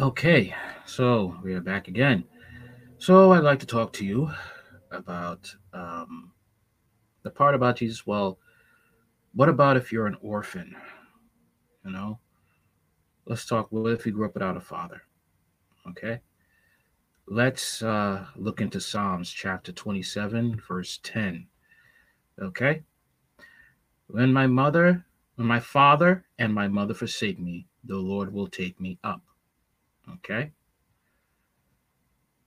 Okay, 0.00 0.54
so 0.86 1.36
we 1.42 1.52
are 1.52 1.60
back 1.60 1.86
again. 1.86 2.24
So 2.96 3.32
I'd 3.32 3.44
like 3.44 3.58
to 3.58 3.66
talk 3.66 3.92
to 3.94 4.04
you 4.06 4.30
about 4.90 5.54
um, 5.74 6.32
the 7.22 7.28
part 7.28 7.54
about 7.54 7.76
Jesus. 7.76 8.06
Well, 8.06 8.38
what 9.34 9.50
about 9.50 9.76
if 9.76 9.92
you're 9.92 10.06
an 10.06 10.16
orphan? 10.22 10.74
You 11.84 11.90
know, 11.90 12.18
let's 13.26 13.44
talk. 13.44 13.70
What 13.70 13.92
if 13.92 14.06
you 14.06 14.12
grew 14.12 14.24
up 14.24 14.32
without 14.32 14.56
a 14.56 14.60
father? 14.60 15.02
Okay, 15.90 16.20
let's 17.26 17.82
uh, 17.82 18.24
look 18.36 18.62
into 18.62 18.80
Psalms 18.80 19.30
chapter 19.30 19.70
27, 19.70 20.62
verse 20.66 20.98
10. 21.02 21.46
Okay, 22.40 22.84
when 24.06 24.32
my 24.32 24.46
mother, 24.46 25.04
when 25.34 25.46
my 25.46 25.60
father 25.60 26.24
and 26.38 26.54
my 26.54 26.68
mother 26.68 26.94
forsake 26.94 27.38
me, 27.38 27.66
the 27.84 27.98
Lord 27.98 28.32
will 28.32 28.48
take 28.48 28.80
me 28.80 28.98
up. 29.04 29.20
Okay, 30.16 30.50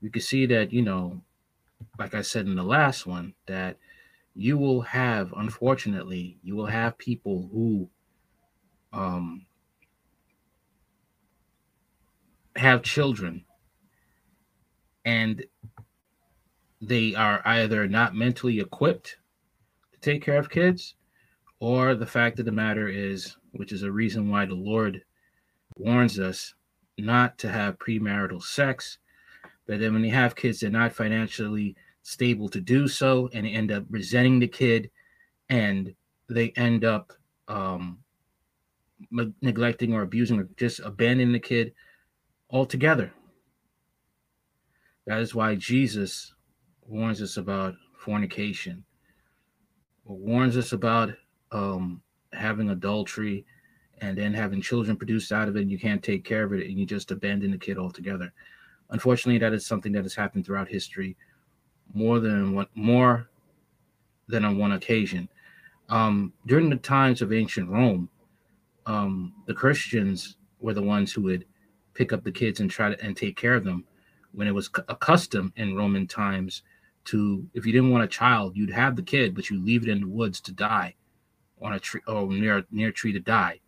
you 0.01 0.09
can 0.09 0.21
see 0.21 0.45
that, 0.47 0.73
you 0.73 0.81
know, 0.81 1.21
like 1.97 2.13
I 2.13 2.21
said 2.21 2.45
in 2.45 2.55
the 2.55 2.63
last 2.63 3.07
one, 3.07 3.33
that 3.45 3.77
you 4.35 4.57
will 4.57 4.81
have, 4.81 5.33
unfortunately, 5.37 6.37
you 6.43 6.55
will 6.55 6.65
have 6.65 6.97
people 6.97 7.49
who 7.51 7.89
um, 8.91 9.45
have 12.55 12.83
children 12.83 13.45
and 15.05 15.45
they 16.81 17.15
are 17.15 17.41
either 17.45 17.87
not 17.87 18.15
mentally 18.15 18.59
equipped 18.59 19.17
to 19.93 19.99
take 19.99 20.21
care 20.21 20.37
of 20.37 20.49
kids, 20.49 20.95
or 21.59 21.95
the 21.95 22.05
fact 22.05 22.39
of 22.39 22.45
the 22.45 22.51
matter 22.51 22.89
is, 22.89 23.37
which 23.51 23.71
is 23.71 23.83
a 23.83 23.91
reason 23.91 24.29
why 24.29 24.45
the 24.45 24.53
Lord 24.53 25.01
warns 25.77 26.19
us 26.19 26.53
not 26.97 27.37
to 27.39 27.49
have 27.49 27.79
premarital 27.79 28.41
sex 28.41 28.97
but 29.65 29.79
then 29.79 29.93
when 29.93 30.01
they 30.01 30.09
have 30.09 30.35
kids, 30.35 30.59
they're 30.59 30.69
not 30.69 30.93
financially 30.93 31.75
stable 32.01 32.49
to 32.49 32.59
do 32.59 32.87
so, 32.87 33.29
and 33.33 33.45
they 33.45 33.51
end 33.51 33.71
up 33.71 33.85
resenting 33.89 34.39
the 34.39 34.47
kid, 34.47 34.89
and 35.49 35.93
they 36.29 36.49
end 36.51 36.83
up 36.83 37.13
um, 37.47 37.99
neglecting 39.41 39.93
or 39.93 40.01
abusing 40.01 40.39
or 40.39 40.49
just 40.57 40.79
abandoning 40.81 41.31
the 41.31 41.39
kid 41.39 41.73
altogether. 42.49 43.13
That 45.05 45.19
is 45.19 45.35
why 45.35 45.55
Jesus 45.55 46.33
warns 46.85 47.21
us 47.21 47.37
about 47.37 47.75
fornication, 47.97 48.83
warns 50.03 50.57
us 50.57 50.73
about 50.73 51.13
um, 51.51 52.01
having 52.33 52.69
adultery 52.69 53.45
and 54.03 54.17
then 54.17 54.33
having 54.33 54.61
children 54.61 54.97
produced 54.97 55.31
out 55.31 55.47
of 55.47 55.55
it, 55.55 55.61
and 55.61 55.71
you 55.71 55.79
can't 55.79 56.03
take 56.03 56.25
care 56.25 56.43
of 56.43 56.51
it, 56.51 56.67
and 56.67 56.77
you 56.77 56.85
just 56.85 57.11
abandon 57.11 57.51
the 57.51 57.57
kid 57.57 57.77
altogether. 57.77 58.33
Unfortunately, 58.89 59.39
that 59.39 59.53
is 59.53 59.65
something 59.65 59.93
that 59.93 60.03
has 60.03 60.13
happened 60.13 60.45
throughout 60.45 60.67
history 60.67 61.15
more 61.93 62.19
than 62.19 62.53
one, 62.53 62.67
more 62.75 63.29
than 64.27 64.43
on 64.43 64.57
one 64.57 64.73
occasion. 64.73 65.29
Um, 65.87 66.33
during 66.47 66.69
the 66.69 66.75
times 66.75 67.21
of 67.21 67.31
ancient 67.31 67.69
Rome, 67.69 68.09
um, 68.85 69.33
the 69.47 69.53
Christians 69.53 70.35
were 70.59 70.73
the 70.73 70.81
ones 70.81 71.13
who 71.13 71.21
would 71.21 71.45
pick 71.93 72.11
up 72.11 72.25
the 72.25 72.31
kids 72.31 72.59
and 72.59 72.69
try 72.69 72.93
to 72.93 73.05
and 73.05 73.15
take 73.15 73.37
care 73.37 73.55
of 73.55 73.63
them. 73.63 73.85
When 74.33 74.47
it 74.47 74.53
was 74.53 74.69
a 74.89 74.95
custom 74.95 75.53
in 75.55 75.77
Roman 75.77 76.07
times 76.07 76.63
to, 77.05 77.47
if 77.53 77.65
you 77.65 77.71
didn't 77.71 77.91
want 77.91 78.03
a 78.03 78.07
child, 78.07 78.57
you'd 78.57 78.71
have 78.71 78.97
the 78.97 79.01
kid, 79.01 79.33
but 79.33 79.49
you 79.49 79.63
leave 79.63 79.83
it 79.83 79.89
in 79.89 80.01
the 80.01 80.07
woods 80.07 80.41
to 80.41 80.51
die 80.51 80.95
on 81.61 81.73
a 81.73 81.79
tree 81.79 82.01
or 82.07 82.27
near 82.27 82.65
near 82.69 82.89
a 82.89 82.93
tree 82.93 83.13
to 83.13 83.19
die, 83.19 83.59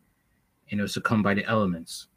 it 0.70 0.82
was 0.82 0.94
succumb 0.94 1.24
by 1.24 1.34
the 1.34 1.46
elements. 1.46 2.08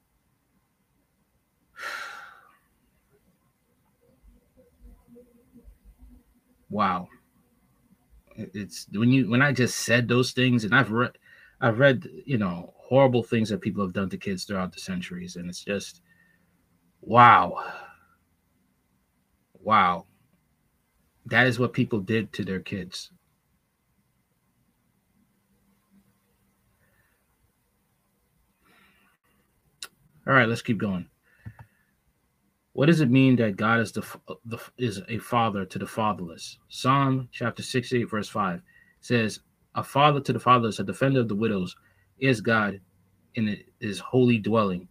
wow. 6.70 7.08
It's 8.36 8.86
when 8.92 9.10
you 9.10 9.28
when 9.28 9.42
i 9.42 9.52
just 9.52 9.80
said 9.80 10.06
those 10.06 10.30
things 10.30 10.62
and 10.62 10.72
i've 10.72 10.92
read 10.92 11.18
i've 11.60 11.80
read 11.80 12.08
you 12.24 12.38
know 12.38 12.72
horrible 12.76 13.24
things 13.24 13.48
that 13.48 13.60
people 13.60 13.84
have 13.84 13.92
done 13.92 14.08
to 14.10 14.16
kids 14.16 14.44
throughout 14.44 14.72
the 14.72 14.78
centuries 14.80 15.34
and 15.34 15.48
it's 15.48 15.64
just 15.64 16.02
wow. 17.00 17.64
Wow. 19.60 20.06
That 21.26 21.48
is 21.48 21.58
what 21.58 21.72
people 21.72 21.98
did 22.00 22.32
to 22.34 22.44
their 22.44 22.60
kids 22.60 23.10
all 30.28 30.34
right 30.34 30.48
let's 30.48 30.62
keep 30.62 30.78
going 30.78 31.08
what 32.78 32.86
does 32.86 33.00
it 33.00 33.10
mean 33.10 33.34
that 33.36 33.56
God 33.56 33.80
is 33.80 33.90
the, 33.90 34.06
the 34.44 34.60
is 34.78 35.02
a 35.08 35.18
father 35.18 35.64
to 35.64 35.78
the 35.80 35.86
fatherless? 35.88 36.60
Psalm 36.68 37.28
chapter 37.32 37.60
68 37.60 38.04
verse 38.04 38.28
5 38.28 38.62
says, 39.00 39.40
"A 39.74 39.82
father 39.82 40.20
to 40.20 40.32
the 40.32 40.38
fatherless, 40.38 40.78
a 40.78 40.84
defender 40.84 41.18
of 41.18 41.26
the 41.26 41.34
widows, 41.34 41.74
is 42.20 42.40
God 42.40 42.80
in 43.34 43.64
his 43.80 43.98
holy 43.98 44.38
dwelling." 44.38 44.86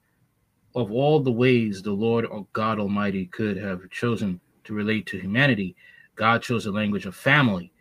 Of 0.76 0.92
all 0.92 1.22
the 1.22 1.32
ways 1.32 1.82
the 1.82 1.94
Lord 1.94 2.26
or 2.26 2.46
God 2.52 2.78
Almighty 2.78 3.28
could 3.28 3.56
have 3.56 3.90
chosen 3.90 4.42
to 4.66 4.74
relate 4.74 5.06
to 5.06 5.18
humanity, 5.22 5.74
God 6.16 6.42
chose 6.42 6.66
the 6.66 6.72
language 6.72 7.06
of 7.06 7.16
family. 7.16 7.72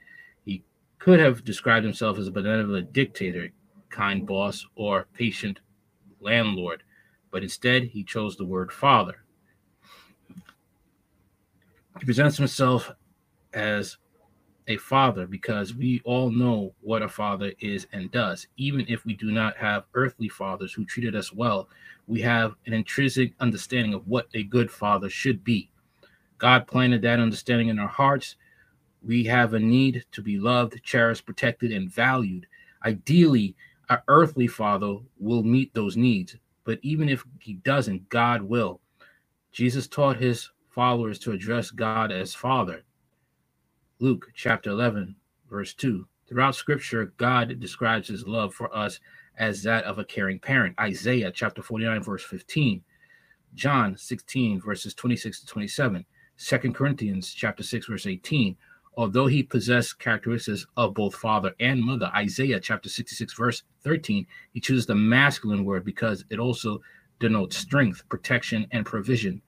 He 0.44 0.62
could 1.00 1.18
have 1.18 1.42
described 1.42 1.84
himself 1.84 2.16
as 2.16 2.28
a 2.28 2.30
benevolent 2.30 2.92
dictator, 2.92 3.50
kind 3.90 4.24
boss, 4.24 4.64
or 4.76 5.08
patient 5.14 5.58
landlord, 6.20 6.84
but 7.36 7.42
instead 7.42 7.84
he 7.84 8.02
chose 8.02 8.34
the 8.34 8.46
word 8.46 8.72
father. 8.72 9.22
He 11.98 12.06
presents 12.06 12.38
himself 12.38 12.90
as 13.52 13.98
a 14.68 14.78
father 14.78 15.26
because 15.26 15.74
we 15.74 16.00
all 16.06 16.30
know 16.30 16.72
what 16.80 17.02
a 17.02 17.08
father 17.10 17.52
is 17.60 17.86
and 17.92 18.10
does. 18.10 18.46
Even 18.56 18.86
if 18.88 19.04
we 19.04 19.12
do 19.12 19.30
not 19.30 19.54
have 19.58 19.84
earthly 19.92 20.30
fathers 20.30 20.72
who 20.72 20.86
treated 20.86 21.14
us 21.14 21.30
well, 21.30 21.68
we 22.06 22.22
have 22.22 22.54
an 22.64 22.72
intrinsic 22.72 23.34
understanding 23.38 23.92
of 23.92 24.08
what 24.08 24.28
a 24.32 24.44
good 24.44 24.70
father 24.70 25.10
should 25.10 25.44
be. 25.44 25.68
God 26.38 26.66
planted 26.66 27.02
that 27.02 27.20
understanding 27.20 27.68
in 27.68 27.78
our 27.78 27.86
hearts. 27.86 28.36
We 29.02 29.24
have 29.24 29.52
a 29.52 29.58
need 29.58 30.06
to 30.12 30.22
be 30.22 30.38
loved, 30.38 30.82
cherished, 30.82 31.26
protected, 31.26 31.70
and 31.70 31.92
valued. 31.92 32.46
Ideally, 32.86 33.54
our 33.90 34.02
earthly 34.08 34.46
father 34.46 34.96
will 35.18 35.42
meet 35.42 35.74
those 35.74 35.98
needs, 35.98 36.34
but 36.66 36.80
even 36.82 37.08
if 37.08 37.24
he 37.40 37.54
doesn't, 37.54 38.10
God 38.10 38.42
will. 38.42 38.80
Jesus 39.52 39.88
taught 39.88 40.18
his 40.18 40.50
followers 40.68 41.18
to 41.20 41.32
address 41.32 41.70
God 41.70 42.12
as 42.12 42.34
Father. 42.34 42.82
Luke 44.00 44.26
chapter 44.34 44.70
11, 44.70 45.16
verse 45.48 45.72
2. 45.72 46.06
Throughout 46.28 46.56
scripture, 46.56 47.14
God 47.16 47.58
describes 47.60 48.08
his 48.08 48.26
love 48.26 48.52
for 48.52 48.74
us 48.76 49.00
as 49.38 49.62
that 49.62 49.84
of 49.84 49.98
a 49.98 50.04
caring 50.04 50.40
parent. 50.40 50.74
Isaiah 50.78 51.30
chapter 51.32 51.62
49, 51.62 52.02
verse 52.02 52.24
15. 52.24 52.82
John 53.54 53.96
16, 53.96 54.60
verses 54.60 54.92
26 54.92 55.40
to 55.40 55.46
27. 55.46 56.04
2 56.38 56.58
Corinthians 56.72 57.32
chapter 57.32 57.62
6, 57.62 57.86
verse 57.86 58.06
18. 58.06 58.56
Although 58.96 59.26
he 59.26 59.42
possessed 59.42 59.98
characteristics 59.98 60.66
of 60.76 60.94
both 60.94 61.14
father 61.14 61.54
and 61.60 61.82
mother, 61.82 62.10
Isaiah 62.14 62.60
chapter 62.60 62.88
66, 62.88 63.34
verse 63.34 63.62
13, 63.84 64.26
he 64.54 64.60
chooses 64.60 64.86
the 64.86 64.94
masculine 64.94 65.64
word 65.64 65.84
because 65.84 66.24
it 66.30 66.38
also 66.38 66.80
denotes 67.20 67.58
strength, 67.58 68.02
protection, 68.08 68.66
and 68.70 68.86
provision. 68.86 69.42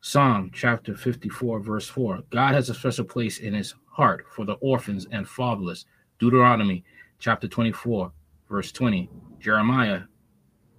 Psalm 0.00 0.50
chapter 0.52 0.96
54, 0.96 1.60
verse 1.60 1.88
4. 1.88 2.20
God 2.30 2.54
has 2.54 2.68
a 2.68 2.74
special 2.74 3.04
place 3.04 3.38
in 3.38 3.54
his 3.54 3.74
heart 3.88 4.26
for 4.34 4.44
the 4.44 4.54
orphans 4.54 5.06
and 5.12 5.28
fatherless. 5.28 5.86
Deuteronomy 6.18 6.84
chapter 7.20 7.46
24, 7.46 8.12
verse 8.48 8.72
20. 8.72 9.08
Jeremiah 9.38 10.02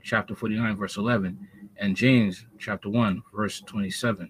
chapter 0.03 0.35
49, 0.35 0.75
verse 0.75 0.97
11. 0.97 1.47
And 1.77 1.95
James 1.95 2.45
chapter 2.59 2.89
1, 2.89 3.24
verse 3.33 3.62
27. 3.62 4.29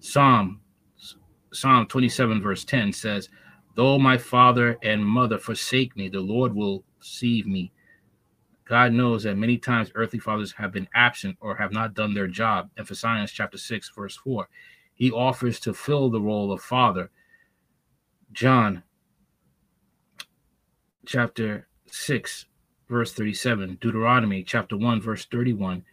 Psalm 0.00 0.60
Psalm 1.54 1.86
27, 1.86 2.42
verse 2.42 2.64
10 2.64 2.92
says, 2.92 3.28
Though 3.76 3.98
my 3.98 4.18
father 4.18 4.76
and 4.82 5.04
mother 5.04 5.38
forsake 5.38 5.96
me, 5.96 6.08
the 6.08 6.20
Lord 6.20 6.54
will 6.54 6.84
receive 6.98 7.46
me. 7.46 7.72
God 8.64 8.92
knows 8.92 9.22
that 9.22 9.36
many 9.36 9.58
times 9.58 9.92
earthly 9.94 10.18
fathers 10.18 10.52
have 10.52 10.72
been 10.72 10.88
absent 10.94 11.36
or 11.40 11.54
have 11.56 11.72
not 11.72 11.94
done 11.94 12.12
their 12.12 12.26
job. 12.26 12.70
Ephesians 12.76 13.30
chapter 13.30 13.58
6, 13.58 13.90
verse 13.96 14.16
4, 14.16 14.48
he 14.94 15.12
offers 15.12 15.60
to 15.60 15.74
fill 15.74 16.10
the 16.10 16.20
role 16.20 16.50
of 16.50 16.60
father. 16.60 17.10
John 18.32 18.82
chapter 21.06 21.68
6, 21.86 22.46
verse 22.88 23.12
37, 23.12 23.78
Deuteronomy 23.80 24.42
chapter 24.42 24.76
1, 24.76 25.00
verse 25.00 25.26
31, 25.26 25.84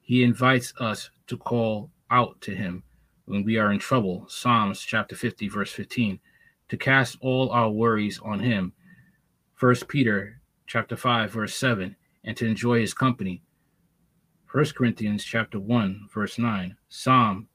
he 0.00 0.22
invites 0.22 0.72
us 0.78 1.10
to 1.26 1.36
call 1.36 1.90
out 2.10 2.40
to 2.42 2.54
him 2.54 2.84
when 3.28 3.44
we 3.44 3.58
are 3.58 3.70
in 3.70 3.78
trouble. 3.78 4.24
Psalms 4.28 4.80
chapter 4.80 5.14
50, 5.14 5.48
verse 5.48 5.70
15, 5.70 6.18
to 6.68 6.76
cast 6.76 7.16
all 7.20 7.50
our 7.50 7.70
worries 7.70 8.18
on 8.24 8.40
him. 8.40 8.72
First 9.54 9.88
Peter 9.88 10.40
chapter 10.66 10.96
5, 10.96 11.30
verse 11.30 11.54
7, 11.54 11.96
and 12.24 12.36
to 12.36 12.46
enjoy 12.46 12.80
his 12.80 12.94
company. 12.94 13.42
First 14.46 14.74
Corinthians 14.74 15.24
chapter 15.24 15.60
1, 15.60 16.08
verse 16.12 16.38
9, 16.38 16.76
Psalm 16.88 17.48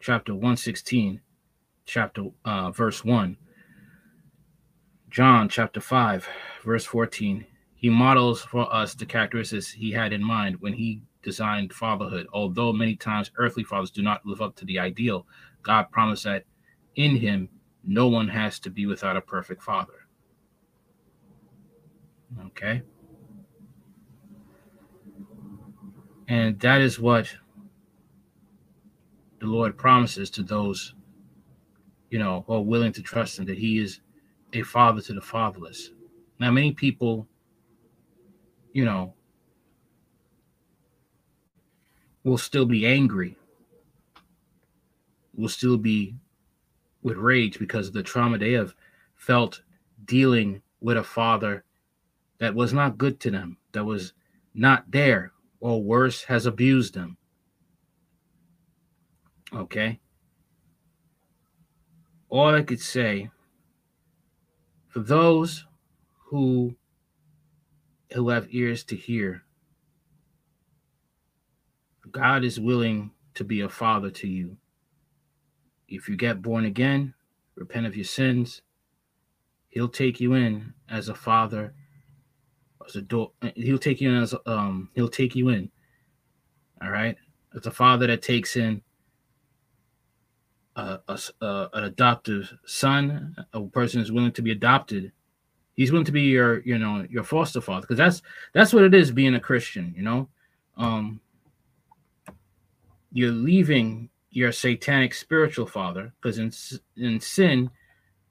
chapter 0.00 0.32
116, 0.34 1.20
chapter 1.86 2.26
uh, 2.44 2.70
verse 2.70 3.04
1, 3.04 3.36
John 5.10 5.48
chapter 5.48 5.80
5, 5.80 6.28
verse 6.62 6.84
14. 6.84 7.46
He 7.74 7.88
models 7.88 8.42
for 8.42 8.72
us 8.72 8.94
the 8.94 9.06
characteristics 9.06 9.72
he 9.72 9.92
had 9.92 10.12
in 10.12 10.22
mind 10.22 10.60
when 10.60 10.74
he 10.74 11.02
designed 11.22 11.72
fatherhood. 11.72 12.26
Although 12.32 12.72
many 12.72 12.96
times 12.96 13.30
earthly 13.36 13.64
fathers 13.64 13.90
do 13.90 14.02
not 14.02 14.24
live 14.24 14.40
up 14.40 14.56
to 14.56 14.64
the 14.64 14.78
ideal, 14.78 15.26
God 15.62 15.90
promised 15.90 16.24
that 16.24 16.44
in 16.96 17.16
him 17.16 17.48
no 17.84 18.08
one 18.08 18.28
has 18.28 18.58
to 18.60 18.70
be 18.70 18.86
without 18.86 19.16
a 19.16 19.20
perfect 19.20 19.62
father. 19.62 20.06
Okay. 22.46 22.82
And 26.28 26.60
that 26.60 26.80
is 26.80 27.00
what 27.00 27.34
the 29.40 29.46
Lord 29.46 29.76
promises 29.76 30.30
to 30.30 30.42
those, 30.42 30.94
you 32.10 32.18
know, 32.18 32.44
who 32.46 32.54
are 32.54 32.60
willing 32.60 32.92
to 32.92 33.02
trust 33.02 33.38
Him 33.38 33.46
that 33.46 33.58
He 33.58 33.78
is 33.78 34.00
a 34.52 34.62
father 34.62 35.00
to 35.02 35.14
the 35.14 35.20
fatherless. 35.20 35.90
Now, 36.38 36.50
many 36.50 36.72
people, 36.72 37.26
you 38.72 38.84
know, 38.84 39.14
will 42.24 42.38
still 42.38 42.66
be 42.66 42.86
angry, 42.86 43.36
will 45.34 45.48
still 45.48 45.76
be 45.76 46.14
with 47.02 47.16
rage 47.16 47.58
because 47.58 47.88
of 47.88 47.94
the 47.94 48.02
trauma 48.02 48.38
they 48.38 48.52
have 48.52 48.74
felt 49.14 49.62
dealing 50.04 50.62
with 50.80 50.96
a 50.96 51.02
father 51.02 51.64
that 52.38 52.54
was 52.54 52.72
not 52.72 52.98
good 52.98 53.20
to 53.20 53.30
them, 53.30 53.56
that 53.72 53.84
was 53.84 54.12
not 54.54 54.90
there, 54.90 55.32
or 55.60 55.82
worse, 55.82 56.24
has 56.24 56.46
abused 56.46 56.94
them. 56.94 57.16
Okay? 59.54 60.00
All 62.28 62.54
I 62.54 62.62
could 62.62 62.80
say 62.80 63.30
for 64.88 65.00
those 65.00 65.66
who 66.26 66.76
who 68.12 68.28
have 68.28 68.48
ears 68.50 68.82
to 68.84 68.96
hear, 68.96 69.44
God 72.10 72.44
is 72.44 72.60
willing 72.60 73.10
to 73.34 73.44
be 73.44 73.60
a 73.60 73.68
father 73.68 74.10
to 74.10 74.28
you. 74.28 74.56
If 75.88 76.08
you 76.08 76.16
get 76.16 76.42
born 76.42 76.64
again, 76.64 77.14
repent 77.54 77.86
of 77.86 77.96
your 77.96 78.04
sins, 78.04 78.62
he'll 79.68 79.88
take 79.88 80.20
you 80.20 80.34
in 80.34 80.72
as 80.88 81.08
a 81.08 81.14
father 81.14 81.74
as 82.86 82.96
a 82.96 83.02
door. 83.02 83.32
He'll 83.54 83.78
take 83.78 84.00
you 84.00 84.10
in 84.10 84.22
as 84.22 84.34
um. 84.46 84.90
He'll 84.94 85.08
take 85.08 85.34
you 85.34 85.48
in. 85.48 85.70
All 86.82 86.90
right. 86.90 87.16
It's 87.54 87.66
a 87.66 87.70
father 87.70 88.06
that 88.06 88.22
takes 88.22 88.56
in 88.56 88.82
a, 90.76 91.00
a, 91.08 91.20
a, 91.40 91.68
an 91.74 91.84
adoptive 91.84 92.52
son, 92.64 93.36
a 93.52 93.60
person 93.62 94.00
is 94.00 94.12
willing 94.12 94.32
to 94.32 94.42
be 94.42 94.52
adopted. 94.52 95.12
He's 95.74 95.92
willing 95.92 96.06
to 96.06 96.12
be 96.12 96.22
your, 96.22 96.60
you 96.60 96.78
know, 96.78 97.06
your 97.10 97.24
foster 97.24 97.60
father, 97.60 97.82
because 97.82 97.96
that's 97.96 98.22
that's 98.52 98.72
what 98.72 98.84
it 98.84 98.94
is 98.94 99.10
being 99.10 99.34
a 99.34 99.40
Christian. 99.40 99.94
You 99.96 100.02
know, 100.02 100.28
um, 100.76 101.20
you're 103.12 103.32
leaving 103.32 104.08
your 104.30 104.52
satanic 104.52 105.14
spiritual 105.14 105.66
father, 105.66 106.12
because 106.20 106.38
in 106.38 106.52
in 106.96 107.20
sin, 107.20 107.70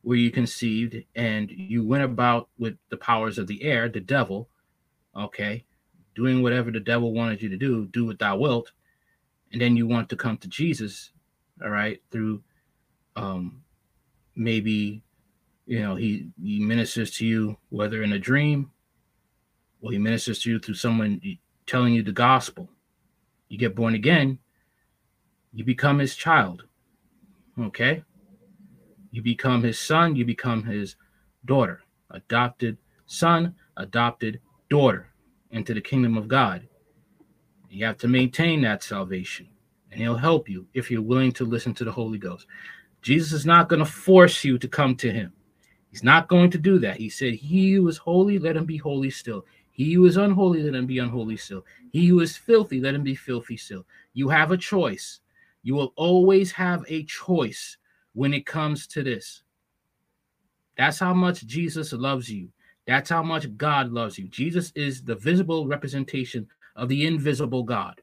where 0.02 0.18
you 0.18 0.32
conceived 0.32 0.96
and 1.16 1.52
you 1.52 1.86
went 1.86 2.04
about 2.04 2.50
with 2.58 2.78
the 2.90 2.98
powers 2.98 3.38
of 3.38 3.48
the 3.48 3.64
air, 3.64 3.90
the 3.90 4.00
devil, 4.00 4.50
okay, 5.16 5.66
doing 6.16 6.42
whatever 6.42 6.72
the 6.72 6.80
devil 6.80 7.14
wanted 7.14 7.42
you 7.42 7.50
to 7.50 7.58
do, 7.58 7.86
do 7.88 8.06
what 8.06 8.20
thou 8.20 8.38
wilt, 8.38 8.72
and 9.52 9.62
then 9.62 9.76
you 9.76 9.88
want 9.88 10.10
to 10.10 10.16
come 10.16 10.38
to 10.38 10.48
Jesus, 10.48 11.12
all 11.64 11.70
right, 11.70 12.02
through 12.12 12.42
um 13.16 13.62
maybe 14.36 15.04
you 15.66 15.82
know 15.82 15.96
he 15.96 16.30
he 16.42 16.60
ministers 16.60 17.12
to 17.12 17.26
you 17.26 17.58
whether 17.70 18.04
in 18.04 18.14
a 18.14 18.20
dream 18.20 18.72
or 19.82 19.92
he 19.92 19.98
ministers 19.98 20.40
to 20.40 20.50
you 20.52 20.60
through 20.60 20.76
someone 20.76 21.22
telling 21.66 21.94
you 21.94 22.04
the 22.04 22.12
gospel. 22.12 22.70
You 23.50 23.58
get 23.58 23.76
born 23.76 23.96
again, 23.96 24.40
you 25.54 25.64
become 25.64 26.00
his 26.00 26.16
child. 26.16 26.64
Okay? 27.60 28.04
You 29.12 29.22
become 29.22 29.64
his 29.64 29.80
son, 29.80 30.16
you 30.16 30.26
become 30.26 30.64
his 30.64 30.96
daughter, 31.46 31.82
adopted 32.12 32.78
son, 33.06 33.56
adopted 33.78 34.40
daughter 34.70 35.08
into 35.52 35.74
the 35.74 35.82
kingdom 35.82 36.18
of 36.18 36.28
God. 36.28 36.68
You 37.70 37.86
have 37.86 37.98
to 38.00 38.08
maintain 38.08 38.62
that 38.62 38.84
salvation, 38.84 39.48
and 39.92 40.00
he'll 40.00 40.18
help 40.18 40.50
you 40.50 40.68
if 40.74 40.90
you're 40.90 41.02
willing 41.02 41.32
to 41.34 41.46
listen 41.46 41.74
to 41.76 41.84
the 41.84 41.92
Holy 41.92 42.18
Ghost. 42.18 42.46
Jesus 43.02 43.32
is 43.32 43.46
not 43.46 43.70
going 43.70 43.80
to 43.80 43.86
force 43.86 44.44
you 44.44 44.58
to 44.58 44.68
come 44.68 44.96
to 44.98 45.12
him. 45.12 45.34
He's 45.92 46.04
not 46.04 46.28
going 46.28 46.52
to 46.52 46.58
do 46.58 46.78
that. 46.80 46.98
He 46.98 47.10
said, 47.10 47.34
He 47.34 47.74
who 47.74 47.88
is 47.88 47.98
holy, 47.98 48.38
let 48.38 48.58
him 48.58 48.66
be 48.66 48.78
holy 48.78 49.10
still. 49.10 49.46
He 49.72 49.94
who 49.94 50.06
is 50.06 50.18
unholy, 50.18 50.62
let 50.62 50.76
him 50.76 50.86
be 50.86 51.00
unholy 51.00 51.38
still. 51.38 51.66
He 51.92 52.08
who 52.08 52.20
is 52.20 52.38
filthy, 52.38 52.80
let 52.80 52.94
him 52.94 53.04
be 53.04 53.16
filthy 53.16 53.58
still. 53.58 53.86
You 54.14 54.30
have 54.30 54.52
a 54.52 54.58
choice. 54.58 55.22
You 55.70 55.76
will 55.76 55.94
always 55.98 56.52
have 56.54 56.84
a 56.88 57.04
choice 57.04 57.78
when 58.14 58.34
it 58.34 58.48
comes 58.48 58.88
to 58.88 59.04
this. 59.04 59.44
That's 60.80 60.98
how 60.98 61.14
much 61.14 61.46
Jesus 61.46 61.94
loves 61.94 62.28
you. 62.28 62.50
That's 62.88 63.12
how 63.12 63.22
much 63.22 63.56
God 63.56 63.92
loves 63.92 64.18
you. 64.18 64.28
Jesus 64.30 64.72
is 64.74 65.04
the 65.04 65.14
visible 65.14 65.68
representation 65.68 66.48
of 66.76 66.90
the 66.90 67.06
invisible 67.06 67.62
God. 67.62 68.02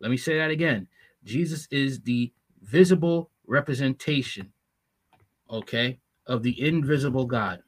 Let 0.00 0.10
me 0.10 0.18
say 0.18 0.36
that 0.36 0.50
again. 0.50 0.86
Jesus 1.24 1.66
is 1.70 2.02
the 2.02 2.30
visible 2.60 3.30
representation, 3.46 4.52
okay, 5.50 5.98
of 6.26 6.42
the 6.42 6.60
invisible 6.60 7.24
God. 7.24 7.62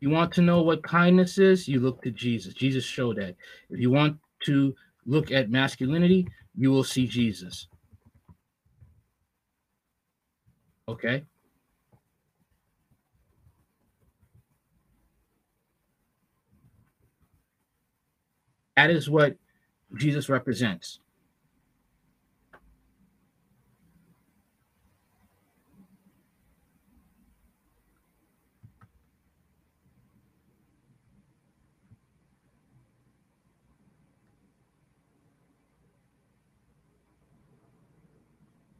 You 0.00 0.10
want 0.10 0.32
to 0.32 0.42
know 0.42 0.62
what 0.62 0.82
kindness 0.82 1.38
is? 1.38 1.68
You 1.68 1.78
look 1.78 2.02
to 2.02 2.10
Jesus. 2.10 2.54
Jesus 2.54 2.82
showed 2.82 3.18
that. 3.18 3.36
If 3.70 3.78
you 3.78 3.92
want 3.92 4.18
to 4.46 4.74
look 5.06 5.30
at 5.30 5.50
masculinity, 5.50 6.26
you 6.56 6.70
will 6.70 6.84
see 6.84 7.06
Jesus. 7.06 7.68
Okay. 10.88 11.24
That 18.76 18.90
is 18.90 19.08
what 19.08 19.36
Jesus 19.96 20.28
represents. 20.28 21.00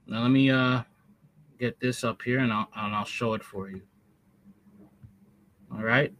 Now 0.07 0.14
let 0.25 0.31
me 0.31 0.51
uh 0.51 0.81
get 1.61 1.79
this 1.81 2.03
up 2.03 2.23
here 2.23 2.39
and 2.39 2.51
I'll 2.51 2.67
and 2.77 2.95
I'll 2.95 3.05
show 3.05 3.35
it 3.35 3.45
for 3.45 3.69
you. 3.69 3.83
All 5.71 5.83
right. 5.83 6.15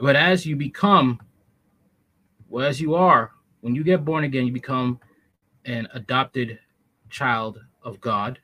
But 0.00 0.16
as 0.16 0.44
you 0.44 0.56
become, 0.56 1.20
well, 2.48 2.66
as 2.66 2.80
you 2.80 2.96
are, 2.96 3.30
when 3.60 3.76
you 3.76 3.84
get 3.84 4.04
born 4.04 4.24
again, 4.24 4.44
you 4.44 4.52
become 4.52 4.98
an 5.66 5.86
adopted 5.94 6.58
child 7.10 7.60
of 7.84 8.00
God. 8.00 8.40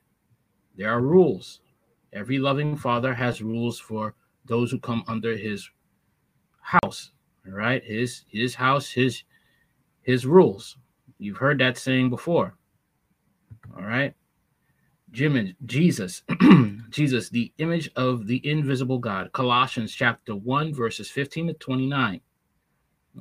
There 0.76 0.90
are 0.92 1.00
rules. 1.00 1.60
Every 2.12 2.38
loving 2.38 2.76
father 2.76 3.14
has 3.14 3.42
rules 3.42 3.80
for 3.80 4.14
those 4.44 4.70
who 4.70 4.78
come 4.78 5.02
under 5.08 5.36
his 5.36 5.68
house. 6.60 7.10
All 7.48 7.52
right. 7.52 7.82
His 7.82 8.24
his 8.28 8.54
house, 8.54 8.90
his 8.90 9.24
his 10.02 10.24
rules. 10.24 10.76
You've 11.18 11.38
heard 11.38 11.58
that 11.58 11.78
saying 11.78 12.10
before. 12.10 12.54
All 13.76 13.82
right. 13.82 14.14
Jim, 15.14 15.54
Jesus, 15.64 16.22
Jesus, 16.90 17.30
the 17.30 17.52
image 17.58 17.88
of 17.94 18.26
the 18.26 18.44
invisible 18.44 18.98
God. 18.98 19.30
Colossians 19.32 19.94
chapter 19.94 20.34
1, 20.34 20.74
verses 20.74 21.08
15 21.08 21.46
to 21.46 21.54
29. 21.54 22.20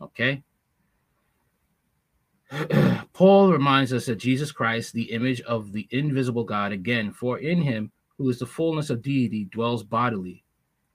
Okay. 0.01 0.41
Paul 3.13 3.51
reminds 3.51 3.93
us 3.93 4.07
that 4.07 4.15
Jesus 4.15 4.51
Christ, 4.51 4.93
the 4.93 5.11
image 5.11 5.41
of 5.41 5.71
the 5.71 5.87
invisible 5.91 6.43
God, 6.43 6.71
again, 6.71 7.13
for 7.13 7.37
in 7.37 7.61
him, 7.61 7.91
who 8.17 8.27
is 8.27 8.39
the 8.39 8.47
fullness 8.47 8.89
of 8.89 9.03
deity, 9.03 9.45
dwells 9.45 9.83
bodily. 9.83 10.43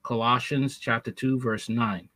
Colossians 0.03 0.79
chapter 0.79 1.11
2, 1.11 1.39
verse 1.39 1.69
9. 1.69 2.09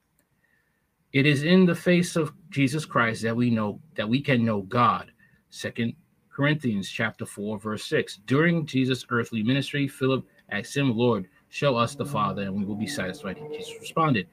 It 1.13 1.25
is 1.25 1.43
in 1.43 1.65
the 1.65 1.75
face 1.75 2.17
of 2.17 2.33
Jesus 2.49 2.83
Christ 2.83 3.21
that 3.21 3.35
we 3.35 3.49
know 3.49 3.79
that 3.95 4.09
we 4.09 4.19
can 4.19 4.43
know 4.43 4.63
God. 4.63 5.11
Second 5.51 5.93
Corinthians 6.33 6.89
chapter 6.89 7.27
4, 7.27 7.59
verse 7.59 7.85
6. 7.85 8.21
During 8.25 8.65
Jesus' 8.65 9.05
earthly 9.09 9.43
ministry, 9.43 9.87
Philip 9.87 10.25
asked 10.49 10.75
him, 10.75 10.97
Lord, 10.97 11.27
show 11.49 11.75
us 11.75 11.93
the 11.93 12.05
Father, 12.05 12.41
and 12.41 12.55
we 12.55 12.65
will 12.65 12.75
be 12.75 12.87
satisfied. 12.87 13.37
Jesus 13.51 13.79
responded, 13.79 14.27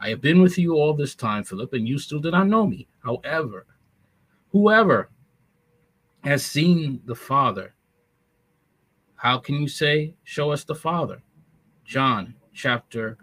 I 0.00 0.10
have 0.10 0.20
been 0.20 0.40
with 0.40 0.56
you 0.58 0.74
all 0.74 0.94
this 0.94 1.16
time, 1.16 1.42
Philip, 1.42 1.72
and 1.72 1.88
you 1.88 1.98
still 1.98 2.20
did 2.20 2.32
not 2.32 2.46
know 2.46 2.66
me. 2.66 2.86
However, 3.02 3.66
whoever 4.52 5.10
has 6.22 6.46
seen 6.46 7.02
the 7.04 7.16
Father, 7.16 7.74
how 9.16 9.38
can 9.38 9.56
you 9.56 9.68
say, 9.68 10.14
Show 10.22 10.52
us 10.52 10.62
the 10.62 10.74
Father? 10.74 11.20
John 11.84 12.34
chapter 12.54 13.18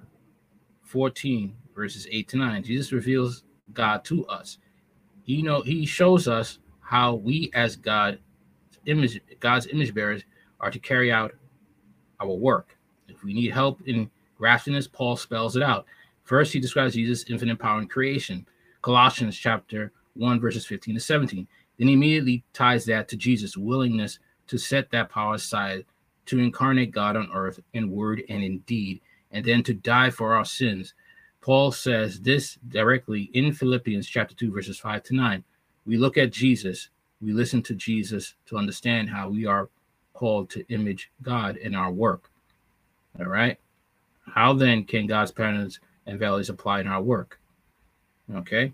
14, 0.84 1.56
verses 1.74 2.08
8 2.12 2.28
to 2.28 2.38
9. 2.38 2.64
Jesus 2.64 2.92
reveals 2.92 3.44
God 3.74 4.04
to 4.06 4.26
us. 4.28 4.58
You 5.24 5.44
know, 5.44 5.62
he 5.62 5.86
shows 5.86 6.28
us 6.28 6.60
how 6.88 7.16
we 7.16 7.52
as 7.54 7.76
God 7.76 8.18
image 8.86 9.20
God's 9.42 9.68
image 9.68 9.94
bearers 9.94 10.24
are 10.62 10.72
to 10.72 10.80
carry 10.80 11.12
out 11.12 11.34
our 12.22 12.30
work. 12.34 12.78
If 13.10 13.26
we 13.26 13.34
need 13.34 13.52
help 13.52 13.82
in 13.86 14.10
grasping 14.38 14.74
this, 14.74 14.88
Paul 14.88 15.18
spells 15.18 15.58
it 15.58 15.64
out. 15.64 15.86
First, 16.24 16.54
he 16.54 16.62
describes 16.62 16.94
Jesus' 16.94 17.30
infinite 17.30 17.60
power 17.60 17.82
in 17.82 17.90
creation. 17.90 18.48
Colossians 18.82 19.38
chapter 19.38 19.92
1, 20.14 20.40
verses 20.40 20.66
15 20.66 20.96
to 20.96 21.02
17. 21.02 21.46
Then 21.78 21.88
he 21.90 21.94
immediately 21.94 22.46
ties 22.54 22.86
that 22.86 23.10
to 23.10 23.18
Jesus' 23.18 23.58
willingness 23.58 24.20
to 24.48 24.58
set 24.58 24.90
that 24.92 25.10
power 25.10 25.36
aside 25.36 25.84
to 26.28 26.40
incarnate 26.40 26.92
God 26.92 27.18
on 27.18 27.30
earth 27.34 27.60
in 27.74 27.92
word 27.92 28.24
and 28.30 28.42
in 28.42 28.60
deed, 28.60 29.02
and 29.32 29.44
then 29.44 29.62
to 29.64 29.74
die 29.74 30.10
for 30.10 30.36
our 30.36 30.46
sins. 30.46 30.94
Paul 31.42 31.74
says 31.74 32.22
this 32.22 32.58
directly 32.70 33.30
in 33.34 33.52
Philippians 33.52 34.08
chapter 34.08 34.36
2, 34.36 34.54
verses 34.54 34.80
5 34.80 35.04
to 35.04 35.16
9. 35.16 35.44
We 35.88 35.98
look 35.98 36.18
at 36.18 36.32
Jesus, 36.32 36.90
we 37.22 37.32
listen 37.32 37.64
to 37.64 37.74
Jesus 37.74 38.36
to 38.48 38.58
understand 38.58 39.10
how 39.10 39.30
we 39.30 39.46
are 39.46 39.70
called 40.14 40.50
to 40.50 40.66
image 40.68 41.10
God 41.22 41.56
in 41.56 41.74
our 41.74 41.92
work. 41.92 42.30
All 43.18 43.26
right. 43.26 43.58
How 44.26 44.54
then 44.54 44.84
can 44.84 45.08
God's 45.08 45.32
patterns 45.32 45.80
and 46.06 46.20
values 46.20 46.50
apply 46.50 46.82
in 46.82 46.88
our 46.88 47.02
work? 47.02 47.40
Okay. 48.36 48.74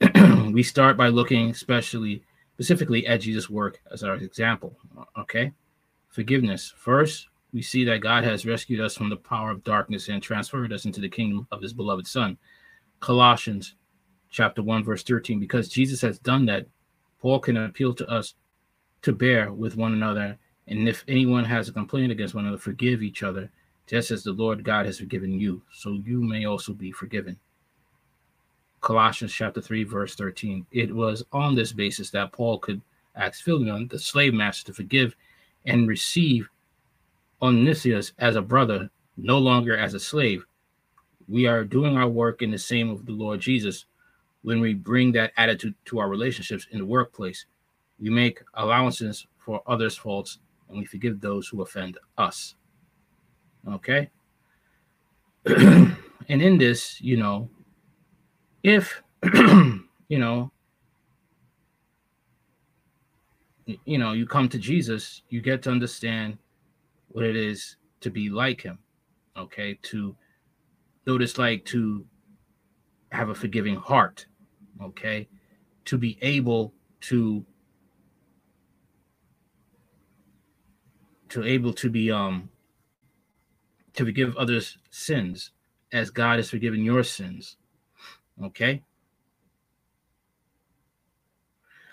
we 0.52 0.62
start 0.62 0.96
by 0.96 1.08
looking 1.08 1.50
especially 1.50 2.22
specifically 2.54 3.06
at 3.06 3.22
Jesus' 3.22 3.48
work 3.48 3.80
as 3.90 4.02
our 4.02 4.16
example. 4.16 4.76
Okay. 5.18 5.52
Forgiveness. 6.10 6.72
First, 6.76 7.28
we 7.54 7.62
see 7.62 7.84
that 7.84 8.00
God 8.00 8.24
has 8.24 8.44
rescued 8.44 8.80
us 8.80 8.96
from 8.96 9.08
the 9.08 9.16
power 9.16 9.50
of 9.50 9.64
darkness 9.64 10.08
and 10.08 10.22
transferred 10.22 10.72
us 10.72 10.84
into 10.84 11.00
the 11.00 11.08
kingdom 11.08 11.46
of 11.50 11.62
his 11.62 11.72
beloved 11.72 12.06
Son. 12.06 12.36
Colossians 13.00 13.74
chapter 14.30 14.62
1, 14.62 14.84
verse 14.84 15.02
13. 15.02 15.40
Because 15.40 15.68
Jesus 15.68 16.00
has 16.02 16.18
done 16.18 16.46
that, 16.46 16.66
Paul 17.20 17.40
can 17.40 17.56
appeal 17.56 17.94
to 17.94 18.08
us 18.08 18.34
to 19.02 19.12
bear 19.12 19.52
with 19.52 19.76
one 19.76 19.92
another. 19.92 20.38
And 20.66 20.88
if 20.88 21.04
anyone 21.08 21.44
has 21.44 21.68
a 21.68 21.72
complaint 21.72 22.12
against 22.12 22.34
one 22.34 22.44
another, 22.44 22.60
forgive 22.60 23.02
each 23.02 23.22
other, 23.22 23.50
just 23.86 24.10
as 24.10 24.22
the 24.22 24.32
Lord 24.32 24.64
God 24.64 24.86
has 24.86 24.98
forgiven 24.98 25.38
you, 25.40 25.62
so 25.72 25.92
you 26.04 26.22
may 26.22 26.44
also 26.44 26.72
be 26.72 26.92
forgiven. 26.92 27.38
Colossians 28.80 29.32
chapter 29.32 29.60
3, 29.60 29.84
verse 29.84 30.14
13. 30.14 30.66
It 30.70 30.94
was 30.94 31.24
on 31.32 31.54
this 31.54 31.72
basis 31.72 32.10
that 32.10 32.32
Paul 32.32 32.58
could 32.58 32.80
ask 33.16 33.42
Philemon, 33.42 33.88
the 33.88 33.98
slave 33.98 34.34
master, 34.34 34.66
to 34.66 34.74
forgive 34.74 35.16
and 35.66 35.88
receive 35.88 36.48
Onesimus 37.42 38.12
as 38.18 38.36
a 38.36 38.42
brother, 38.42 38.90
no 39.16 39.38
longer 39.38 39.76
as 39.76 39.94
a 39.94 40.00
slave. 40.00 40.44
We 41.28 41.46
are 41.46 41.64
doing 41.64 41.96
our 41.96 42.08
work 42.08 42.42
in 42.42 42.50
the 42.50 42.58
same 42.58 42.90
of 42.90 43.04
the 43.06 43.12
Lord 43.12 43.40
Jesus 43.40 43.86
when 44.42 44.60
we 44.60 44.74
bring 44.74 45.12
that 45.12 45.32
attitude 45.36 45.74
to 45.86 45.98
our 45.98 46.08
relationships 46.08 46.66
in 46.70 46.78
the 46.78 46.86
workplace. 46.86 47.46
We 47.98 48.10
make 48.10 48.40
allowances 48.54 49.26
for 49.38 49.62
others' 49.66 49.96
faults 49.96 50.38
and 50.68 50.78
we 50.78 50.84
forgive 50.84 51.20
those 51.20 51.48
who 51.48 51.62
offend 51.62 51.98
us. 52.16 52.54
Okay? 53.68 54.10
and 55.46 55.96
in 56.28 56.58
this, 56.58 57.00
you 57.00 57.16
know, 57.16 57.48
if 58.62 59.02
you 59.34 60.18
know 60.18 60.50
you 63.84 63.98
know 63.98 64.12
you 64.12 64.26
come 64.26 64.48
to 64.48 64.58
jesus 64.58 65.22
you 65.28 65.40
get 65.40 65.62
to 65.62 65.70
understand 65.70 66.38
what 67.08 67.24
it 67.24 67.36
is 67.36 67.76
to 68.00 68.10
be 68.10 68.28
like 68.28 68.60
him 68.60 68.78
okay 69.36 69.78
to 69.82 70.14
notice 71.06 71.38
like 71.38 71.64
to 71.64 72.04
have 73.12 73.28
a 73.28 73.34
forgiving 73.34 73.76
heart 73.76 74.26
okay 74.82 75.28
to 75.84 75.96
be 75.98 76.18
able 76.22 76.72
to 77.00 77.44
to 81.28 81.44
able 81.44 81.72
to 81.72 81.90
be 81.90 82.10
um 82.10 82.48
to 83.94 84.04
forgive 84.04 84.36
others 84.36 84.78
sins 84.90 85.52
as 85.92 86.10
god 86.10 86.36
has 86.38 86.50
forgiven 86.50 86.82
your 86.82 87.02
sins 87.02 87.56
Okay. 88.44 88.82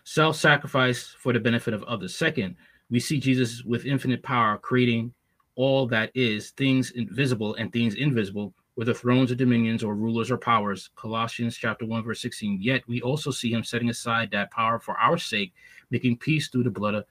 Self 0.03 0.35
sacrifice 0.35 1.07
for 1.07 1.33
the 1.33 1.39
benefit 1.39 1.73
of 1.73 1.83
others. 1.83 2.15
Second, 2.15 2.55
we 2.89 2.99
see 2.99 3.19
Jesus 3.19 3.63
with 3.63 3.85
infinite 3.85 4.21
power 4.21 4.57
creating 4.57 5.13
all 5.55 5.87
that 5.87 6.11
is, 6.13 6.51
things 6.51 6.91
invisible 6.91 7.55
and 7.55 7.71
things 7.71 7.95
invisible, 7.95 8.53
whether 8.75 8.93
thrones 8.93 9.31
or 9.31 9.35
dominions 9.35 9.83
or 9.83 9.95
rulers 9.95 10.29
or 10.29 10.37
powers. 10.37 10.89
Colossians 10.95 11.57
chapter 11.57 11.85
1, 11.85 12.03
verse 12.03 12.21
16. 12.21 12.59
Yet 12.61 12.83
we 12.87 13.01
also 13.01 13.31
see 13.31 13.51
him 13.51 13.63
setting 13.63 13.89
aside 13.89 14.31
that 14.31 14.51
power 14.51 14.79
for 14.79 14.97
our 14.97 15.17
sake, 15.17 15.53
making 15.89 16.17
peace 16.17 16.49
through 16.49 16.63
the 16.63 16.71
blood 16.71 16.95
of 16.95 17.05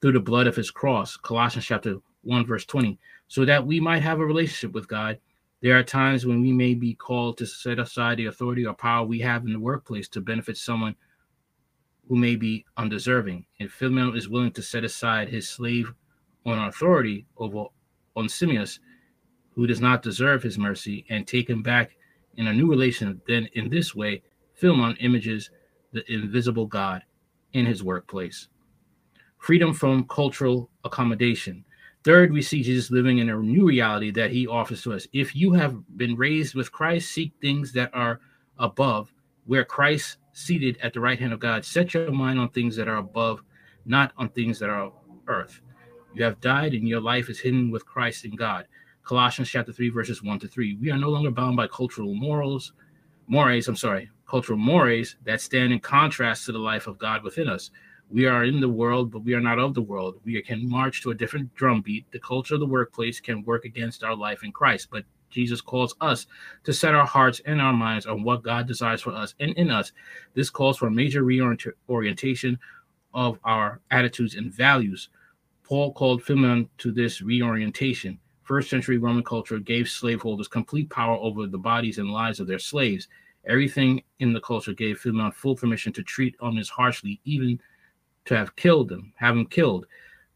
through 0.00 0.12
the 0.12 0.20
blood 0.20 0.46
of 0.46 0.54
his 0.54 0.70
cross. 0.70 1.16
Colossians 1.16 1.66
chapter 1.66 1.96
1, 2.22 2.46
verse 2.46 2.64
20. 2.64 2.98
So 3.26 3.44
that 3.44 3.66
we 3.66 3.80
might 3.80 4.02
have 4.02 4.20
a 4.20 4.26
relationship 4.26 4.72
with 4.72 4.88
God 4.88 5.18
there 5.60 5.76
are 5.76 5.82
times 5.82 6.24
when 6.24 6.40
we 6.40 6.52
may 6.52 6.74
be 6.74 6.94
called 6.94 7.36
to 7.38 7.46
set 7.46 7.80
aside 7.80 8.18
the 8.18 8.26
authority 8.26 8.64
or 8.64 8.74
power 8.74 9.04
we 9.04 9.18
have 9.20 9.44
in 9.44 9.52
the 9.52 9.58
workplace 9.58 10.08
to 10.10 10.20
benefit 10.20 10.56
someone 10.56 10.94
who 12.08 12.16
may 12.16 12.36
be 12.36 12.64
undeserving. 12.76 13.44
And 13.58 13.70
Philemon 13.70 14.16
is 14.16 14.28
willing 14.28 14.52
to 14.52 14.62
set 14.62 14.84
aside 14.84 15.28
his 15.28 15.48
slave 15.48 15.92
on 16.46 16.68
authority 16.68 17.26
over 17.36 17.66
Onesimus, 18.16 18.78
who 19.58 19.66
does 19.66 19.80
not 19.80 20.04
deserve 20.04 20.40
his 20.40 20.56
mercy, 20.56 21.04
and 21.10 21.26
take 21.26 21.50
him 21.50 21.64
back 21.64 21.96
in 22.36 22.46
a 22.46 22.52
new 22.52 22.70
relation. 22.70 23.20
Then, 23.26 23.48
in 23.54 23.68
this 23.68 23.92
way, 23.92 24.22
Philemon 24.54 24.96
images 25.00 25.50
the 25.92 26.04
invisible 26.12 26.66
God 26.66 27.02
in 27.54 27.66
his 27.66 27.82
workplace. 27.82 28.46
Freedom 29.38 29.74
from 29.74 30.06
cultural 30.06 30.70
accommodation. 30.84 31.64
Third, 32.04 32.32
we 32.32 32.40
see 32.40 32.62
Jesus 32.62 32.92
living 32.92 33.18
in 33.18 33.30
a 33.30 33.36
new 33.36 33.66
reality 33.66 34.12
that 34.12 34.30
he 34.30 34.46
offers 34.46 34.80
to 34.82 34.92
us. 34.92 35.08
If 35.12 35.34
you 35.34 35.54
have 35.54 35.74
been 35.96 36.14
raised 36.14 36.54
with 36.54 36.70
Christ, 36.70 37.10
seek 37.10 37.32
things 37.40 37.72
that 37.72 37.90
are 37.92 38.20
above, 38.60 39.12
where 39.46 39.64
Christ 39.64 40.18
seated 40.34 40.78
at 40.84 40.92
the 40.92 41.00
right 41.00 41.18
hand 41.18 41.32
of 41.32 41.40
God. 41.40 41.64
Set 41.64 41.94
your 41.94 42.12
mind 42.12 42.38
on 42.38 42.50
things 42.50 42.76
that 42.76 42.86
are 42.86 42.98
above, 42.98 43.42
not 43.84 44.12
on 44.18 44.28
things 44.28 44.60
that 44.60 44.70
are 44.70 44.92
earth. 45.26 45.60
You 46.14 46.22
have 46.22 46.40
died 46.40 46.74
and 46.74 46.86
your 46.86 47.00
life 47.00 47.28
is 47.28 47.40
hidden 47.40 47.72
with 47.72 47.84
Christ 47.84 48.24
in 48.24 48.36
God. 48.36 48.68
Colossians 49.08 49.48
chapter 49.48 49.72
3, 49.72 49.88
verses 49.88 50.22
1 50.22 50.38
to 50.40 50.48
3. 50.48 50.76
We 50.82 50.90
are 50.90 50.98
no 50.98 51.08
longer 51.08 51.30
bound 51.30 51.56
by 51.56 51.66
cultural 51.66 52.14
morals, 52.14 52.74
mores, 53.26 53.66
I'm 53.66 53.74
sorry, 53.74 54.10
cultural 54.28 54.58
mores 54.58 55.16
that 55.24 55.40
stand 55.40 55.72
in 55.72 55.80
contrast 55.80 56.44
to 56.44 56.52
the 56.52 56.58
life 56.58 56.86
of 56.86 56.98
God 56.98 57.22
within 57.22 57.48
us. 57.48 57.70
We 58.10 58.26
are 58.26 58.44
in 58.44 58.60
the 58.60 58.68
world, 58.68 59.10
but 59.10 59.20
we 59.20 59.32
are 59.32 59.40
not 59.40 59.58
of 59.58 59.72
the 59.72 59.80
world. 59.80 60.20
We 60.26 60.42
can 60.42 60.68
march 60.68 61.00
to 61.02 61.10
a 61.10 61.14
different 61.14 61.54
drumbeat. 61.54 62.04
The 62.10 62.18
culture 62.18 62.52
of 62.52 62.60
the 62.60 62.66
workplace 62.66 63.18
can 63.18 63.42
work 63.44 63.64
against 63.64 64.04
our 64.04 64.14
life 64.14 64.44
in 64.44 64.52
Christ, 64.52 64.88
but 64.90 65.04
Jesus 65.30 65.62
calls 65.62 65.94
us 66.02 66.26
to 66.64 66.74
set 66.74 66.94
our 66.94 67.06
hearts 67.06 67.40
and 67.46 67.62
our 67.62 67.72
minds 67.72 68.04
on 68.04 68.22
what 68.22 68.42
God 68.42 68.66
desires 68.66 69.00
for 69.00 69.14
us 69.14 69.34
and 69.40 69.52
in 69.52 69.70
us. 69.70 69.90
This 70.34 70.50
calls 70.50 70.76
for 70.76 70.88
a 70.88 70.90
major 70.90 71.22
reorientation 71.22 72.58
of 73.14 73.38
our 73.42 73.80
attitudes 73.90 74.34
and 74.34 74.52
values. 74.52 75.08
Paul 75.62 75.94
called 75.94 76.22
Philemon 76.22 76.68
to 76.76 76.92
this 76.92 77.22
reorientation. 77.22 78.18
First 78.48 78.70
century 78.70 78.96
Roman 78.96 79.22
culture 79.22 79.58
gave 79.58 79.90
slaveholders 79.90 80.48
complete 80.48 80.88
power 80.88 81.18
over 81.18 81.46
the 81.46 81.58
bodies 81.58 81.98
and 81.98 82.10
lives 82.10 82.40
of 82.40 82.46
their 82.46 82.58
slaves. 82.58 83.06
Everything 83.46 84.02
in 84.20 84.32
the 84.32 84.40
culture 84.40 84.72
gave 84.72 84.98
Philemon 84.98 85.32
full 85.32 85.54
permission 85.54 85.92
to 85.92 86.02
treat 86.02 86.34
others 86.40 86.70
harshly, 86.70 87.20
even 87.26 87.60
to 88.24 88.34
have 88.34 88.56
killed 88.56 88.90
him, 88.90 89.12
have 89.16 89.36
him 89.36 89.44
killed. 89.44 89.84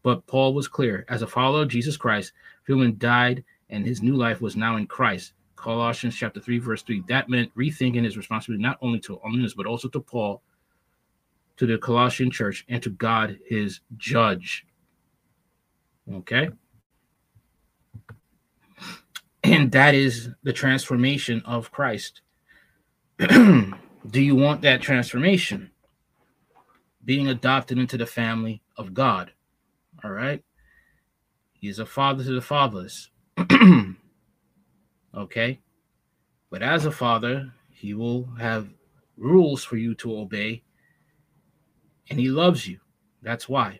But 0.03 0.27
Paul 0.27 0.53
was 0.53 0.67
clear 0.67 1.07
as 1.09 1.23
a 1.23 1.27
follower 1.27 1.63
of 1.63 1.69
Jesus 1.69 1.97
Christ, 1.97 2.33
Philemon 2.65 2.99
died 2.99 3.43
and 3.71 3.83
his 3.83 4.03
new 4.03 4.15
life 4.15 4.41
was 4.41 4.55
now 4.55 4.77
in 4.77 4.85
Christ. 4.85 5.33
Colossians 5.55 6.15
chapter 6.15 6.39
3, 6.39 6.59
verse 6.59 6.83
3. 6.83 7.01
That 7.07 7.29
meant 7.29 7.55
rethinking 7.55 8.03
his 8.03 8.15
responsibility 8.15 8.61
not 8.61 8.77
only 8.83 8.99
to 8.99 9.19
Onesimus, 9.25 9.55
but 9.55 9.65
also 9.65 9.87
to 9.87 9.99
Paul, 9.99 10.43
to 11.57 11.65
the 11.65 11.79
Colossian 11.79 12.29
church, 12.29 12.63
and 12.69 12.83
to 12.83 12.91
God, 12.91 13.39
his 13.49 13.79
judge. 13.97 14.67
Okay? 16.13 16.49
And 19.51 19.73
that 19.73 19.93
is 19.93 20.29
the 20.43 20.53
transformation 20.53 21.41
of 21.45 21.69
Christ. 21.69 22.21
Do 23.19 23.73
you 24.13 24.35
want 24.35 24.61
that 24.61 24.81
transformation? 24.81 25.71
being 27.05 27.27
adopted 27.27 27.77
into 27.77 27.97
the 27.97 28.05
family 28.05 28.61
of 28.77 28.93
God. 28.93 29.31
All 30.03 30.11
right. 30.11 30.43
He's 31.53 31.79
a 31.79 31.85
father 31.85 32.23
to 32.23 32.33
the 32.33 32.41
fatherless. 32.41 33.09
okay. 35.15 35.59
But 36.49 36.61
as 36.61 36.85
a 36.85 36.91
father, 36.91 37.51
he 37.71 37.93
will 37.93 38.25
have 38.39 38.69
rules 39.17 39.63
for 39.63 39.77
you 39.77 39.95
to 39.95 40.17
obey, 40.17 40.63
and 42.09 42.19
he 42.19 42.29
loves 42.29 42.67
you. 42.67 42.79
That's 43.21 43.49
why. 43.49 43.79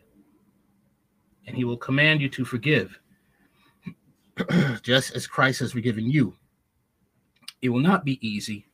And 1.46 1.56
he 1.56 1.64
will 1.64 1.76
command 1.76 2.20
you 2.20 2.28
to 2.30 2.44
forgive, 2.44 2.98
just 4.82 5.14
as 5.14 5.26
Christ 5.26 5.60
has 5.60 5.72
forgiven 5.72 6.10
you. 6.10 6.34
It 7.62 7.68
will 7.70 7.80
not 7.80 8.04
be 8.04 8.26
easy, 8.26 8.66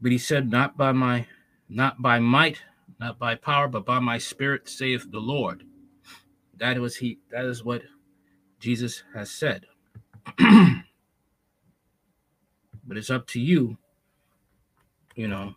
but 0.00 0.12
he 0.12 0.18
said, 0.18 0.50
Not 0.50 0.76
by 0.76 0.92
my 0.92 1.26
not 1.68 2.02
by 2.02 2.18
might, 2.18 2.62
not 3.00 3.18
by 3.18 3.34
power, 3.34 3.68
but 3.68 3.86
by 3.86 3.98
my 3.98 4.18
spirit, 4.18 4.68
saith 4.68 5.10
the 5.10 5.20
Lord. 5.20 5.64
That 6.58 6.78
was 6.78 6.96
he 6.96 7.18
that 7.30 7.44
is 7.44 7.64
what 7.64 7.82
Jesus 8.60 9.02
has 9.14 9.30
said. 9.30 9.66
but 10.38 10.84
it's 12.96 13.10
up 13.10 13.26
to 13.28 13.40
you, 13.40 13.76
you 15.14 15.28
know. 15.28 15.54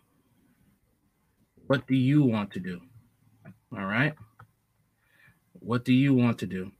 What 1.66 1.86
do 1.86 1.94
you 1.94 2.24
want 2.24 2.52
to 2.52 2.60
do? 2.60 2.80
All 3.76 3.84
right. 3.84 4.14
What 5.60 5.84
do 5.84 5.92
you 5.92 6.14
want 6.14 6.38
to 6.38 6.46
do? 6.46 6.72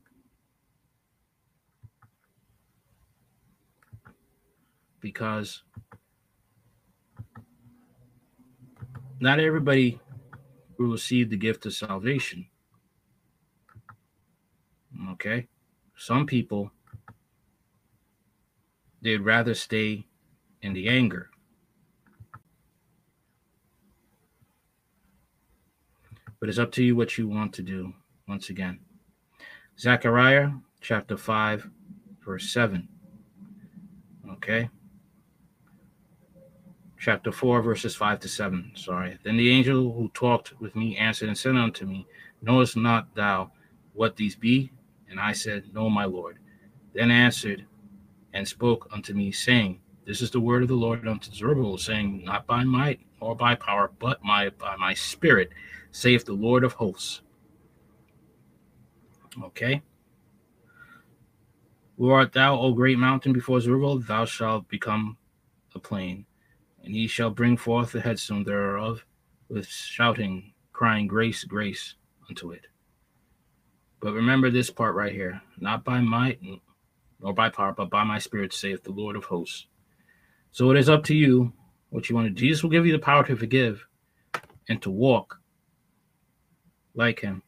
Because 5.01 5.63
not 9.21 9.41
everybody 9.41 10.01
will 10.79 10.93
receive 10.93 11.31
the 11.31 11.37
gift 11.37 11.67
of 11.67 11.75
salvation. 11.75 12.47
Okay. 15.11 15.49
Some 15.97 16.27
people, 16.27 16.71
they'd 19.03 19.19
rather 19.19 19.55
stay 19.55 20.07
in 20.63 20.73
the 20.73 20.89
anger. 20.89 21.31
But 26.39 26.49
it's 26.49 26.59
up 26.59 26.71
to 26.73 26.85
you 26.85 26.95
what 26.95 27.19
you 27.19 27.27
want 27.27 27.53
to 27.55 27.63
do 27.63 27.93
once 28.29 28.49
again. 28.49 28.79
Zechariah 29.79 30.51
chapter 30.81 31.17
5, 31.17 31.69
verse 32.25 32.49
7. 32.51 32.89
Okay 34.31 34.71
chapter 36.99 37.31
4, 37.31 37.63
verses 37.63 37.95
5 37.95 38.21
to 38.21 38.29
7. 38.29 38.73
Sorry. 38.75 39.19
Then 39.23 39.37
the 39.37 39.51
angel 39.51 39.93
who 39.93 40.09
talked 40.15 40.61
with 40.61 40.75
me 40.75 40.97
answered 40.97 41.29
and 41.29 41.39
said 41.39 41.57
unto 41.57 41.87
me, 41.87 42.07
Knowest 42.43 42.77
not 42.77 43.15
thou 43.15 43.53
what 43.95 44.17
these 44.17 44.37
be? 44.37 44.71
And 45.09 45.19
I 45.19 45.33
said, 45.33 45.65
No, 45.73 45.89
my 45.89 46.05
Lord. 46.05 46.39
Then 46.95 47.11
answered 47.11 47.65
and 48.33 48.47
spoke 48.47 48.89
unto 48.93 49.15
me, 49.15 49.33
saying, 49.33 49.81
This 50.07 50.21
is 50.21 50.31
the 50.31 50.41
word 50.41 50.63
of 50.63 50.69
the 50.69 50.75
Lord 50.75 51.07
unto 51.07 51.33
Zerubbabel, 51.33 51.79
saying, 51.79 52.25
Not 52.25 52.47
by 52.47 52.65
might 52.65 53.01
nor 53.21 53.35
by 53.35 53.55
power, 53.55 53.91
but 53.99 54.23
my 54.23 54.51
by 54.51 54.77
my 54.77 54.95
spirit, 54.95 55.51
saith 55.91 56.25
the 56.25 56.33
Lord 56.33 56.65
of 56.65 56.75
hosts. 56.75 57.23
Okay. 59.43 59.83
Who 61.97 62.11
art 62.11 62.33
thou, 62.33 62.59
O 62.59 62.73
great 62.73 62.99
mountain, 62.99 63.33
before 63.33 63.61
Zerubbabel? 63.61 63.99
Thou 63.99 64.25
shalt 64.25 64.69
become 64.69 65.17
a 65.75 65.81
plain 65.81 66.27
and 66.85 66.95
he 66.95 67.07
shall 67.07 67.31
bring 67.31 67.57
forth 67.57 67.93
the 67.93 68.01
headstone 68.01 68.45
thereof 68.45 69.05
with 69.49 69.67
shouting, 69.67 70.53
crying, 70.73 71.07
Grace, 71.07 71.45
grace 71.45 71.95
unto 72.29 72.53
it. 72.53 72.67
But 74.01 74.13
remember 74.13 74.51
this 74.51 74.71
part 74.71 74.95
right 74.95 75.13
here 75.13 75.41
not 75.59 75.85
by 75.85 76.01
might 76.01 76.41
nor 77.21 77.33
by 77.33 77.51
power, 77.51 77.73
but 77.73 77.91
by 77.91 78.05
my 78.05 78.19
spirit, 78.19 78.53
saith 78.53 78.85
the 78.85 78.93
Lord 78.93 79.17
of 79.17 79.25
hosts. 79.25 79.67
So 80.53 80.71
it 80.71 80.79
is 80.79 80.89
up 80.89 81.05
to 81.05 81.15
you 81.15 81.53
what 81.91 82.09
you 82.09 82.15
want 82.15 82.27
to 82.27 82.31
do. 82.31 82.41
Jesus 82.41 82.63
will 82.63 82.71
give 82.71 82.87
you 82.87 82.93
the 82.93 82.99
power 82.99 83.25
to 83.25 83.37
forgive 83.37 83.85
and 84.69 84.81
to 84.83 84.91
walk 84.91 85.41
like 86.95 87.21
him. 87.21 87.43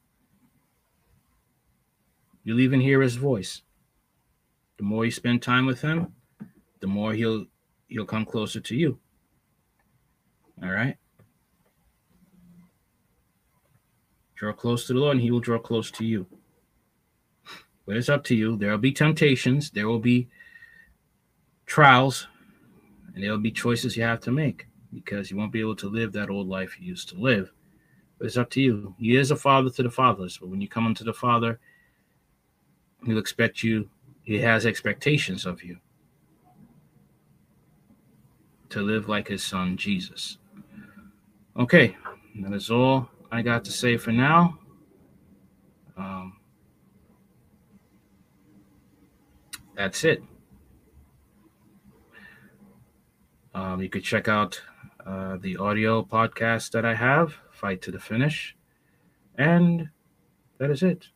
You'll 2.43 2.61
even 2.61 2.81
hear 2.81 3.01
his 3.01 3.17
voice. 3.17 3.63
The 4.79 4.85
more 4.85 5.05
you 5.05 5.11
spend 5.11 5.43
time 5.43 5.67
with 5.67 5.83
him, 5.83 6.15
the 6.81 6.87
more 6.87 7.13
he'll 7.13 7.47
he'll 7.89 8.07
come 8.07 8.25
closer 8.25 8.61
to 8.61 8.75
you. 8.75 8.99
All 10.63 10.71
right. 10.71 10.97
Draw 14.37 14.53
close 14.53 14.87
to 14.87 14.95
the 14.95 14.99
Lord, 14.99 15.17
and 15.17 15.21
He 15.21 15.31
will 15.31 15.41
draw 15.41 15.59
close 15.59 15.91
to 15.93 16.05
you. 16.05 16.27
But 17.87 17.97
it's 17.97 18.09
up 18.09 18.25
to 18.25 18.35
you. 18.35 18.57
There 18.57 18.71
will 18.71 18.79
be 18.79 18.93
temptations, 18.93 19.71
there 19.71 19.89
will 19.89 19.99
be 19.99 20.29
trials, 21.67 22.27
and 23.15 23.23
there 23.23 23.31
will 23.31 23.39
be 23.39 23.51
choices 23.51 23.97
you 23.97 24.03
have 24.03 24.21
to 24.21 24.31
make 24.31 24.67
because 24.93 25.31
you 25.31 25.37
won't 25.37 25.53
be 25.53 25.61
able 25.61 25.77
to 25.77 25.89
live 25.89 26.13
that 26.13 26.31
old 26.31 26.49
life 26.49 26.77
you 26.81 26.87
used 26.87 27.09
to 27.11 27.17
live. 27.17 27.53
But 28.19 28.27
it's 28.27 28.37
up 28.37 28.51
to 28.51 28.61
you. 28.61 28.95
He 28.99 29.17
is 29.17 29.31
a 29.31 29.37
father 29.37 29.71
to 29.71 29.83
the 29.83 29.91
fatherless, 29.91 30.39
but 30.39 30.49
when 30.49 30.61
you 30.61 30.69
come 30.69 30.87
unto 30.87 31.05
the 31.05 31.13
Father, 31.13 31.59
He'll 33.05 33.19
expect 33.19 33.63
you, 33.63 33.89
He 34.23 34.39
has 34.39 34.67
expectations 34.67 35.47
of 35.47 35.63
you 35.63 35.79
to 38.69 38.83
live 38.83 39.09
like 39.09 39.29
His 39.29 39.43
Son, 39.43 39.77
Jesus. 39.77 40.39
Okay, 41.59 41.97
that 42.43 42.53
is 42.53 42.71
all 42.71 43.09
I 43.31 43.43
got 43.43 43.65
to 43.65 43.73
say 43.73 43.97
for 43.97 44.13
now. 44.13 44.59
Um, 45.97 46.37
that's 49.75 50.05
it. 50.05 50.23
Um, 53.53 53.83
you 53.83 53.89
could 53.89 54.05
check 54.05 54.29
out 54.29 54.63
uh, 55.05 55.39
the 55.39 55.57
audio 55.57 56.03
podcast 56.03 56.71
that 56.71 56.85
I 56.85 56.95
have, 56.95 57.35
Fight 57.51 57.83
to 57.83 57.91
the 57.91 57.99
Finish. 57.99 58.57
And 59.37 59.91
that 60.59 60.71
is 60.71 60.83
it. 60.83 61.09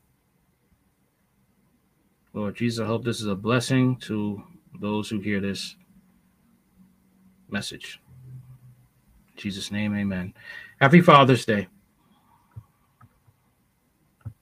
Lord 2.33 2.57
Jesus, 2.57 2.83
I 2.83 2.87
hope 2.87 3.05
this 3.05 3.21
is 3.21 3.29
a 3.29 3.37
blessing 3.37 3.97
to 3.99 4.43
those 4.81 5.09
who 5.09 5.21
hear 5.21 5.41
this 5.41 5.77
message. 7.49 8.01
Jesus' 9.37 9.71
name, 9.71 9.97
amen. 9.97 10.35
Happy 10.81 11.01
Father's 11.01 11.45
Day. 11.45 11.69